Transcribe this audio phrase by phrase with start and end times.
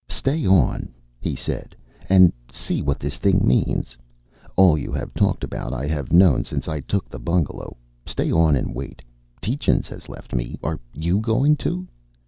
[0.09, 1.75] "Stay on," he said,
[2.09, 3.95] "and see what this thing means.
[4.55, 7.77] All you have talked about I have known since I took the bungalow.
[8.07, 9.03] Stay on and wait.
[9.43, 10.57] Tietjens has left me.
[10.63, 11.87] Are you going too?"